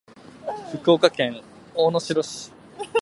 [0.71, 1.43] 福岡県
[1.75, 2.51] 大野城市